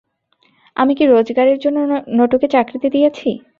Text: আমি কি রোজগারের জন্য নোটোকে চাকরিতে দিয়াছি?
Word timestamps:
আমি 0.75 0.93
কি 0.97 1.03
রোজগারের 1.05 1.57
জন্য 1.59 1.77
নোটোকে 2.17 2.47
চাকরিতে 2.53 2.87
দিয়াছি? 2.95 3.29